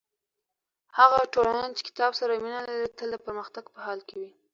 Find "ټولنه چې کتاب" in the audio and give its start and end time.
1.33-2.11